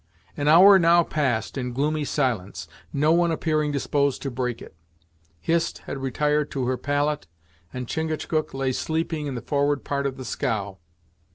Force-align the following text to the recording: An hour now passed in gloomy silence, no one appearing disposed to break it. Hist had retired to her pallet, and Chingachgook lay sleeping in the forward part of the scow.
An 0.35 0.47
hour 0.47 0.79
now 0.79 1.03
passed 1.03 1.59
in 1.59 1.73
gloomy 1.73 2.05
silence, 2.05 2.67
no 2.91 3.11
one 3.11 3.29
appearing 3.31 3.71
disposed 3.71 4.23
to 4.23 4.31
break 4.31 4.59
it. 4.59 4.73
Hist 5.39 5.83
had 5.85 5.99
retired 5.99 6.49
to 6.49 6.65
her 6.65 6.75
pallet, 6.75 7.27
and 7.71 7.87
Chingachgook 7.87 8.51
lay 8.51 8.71
sleeping 8.71 9.27
in 9.27 9.35
the 9.35 9.41
forward 9.43 9.83
part 9.83 10.07
of 10.07 10.17
the 10.17 10.25
scow. 10.25 10.79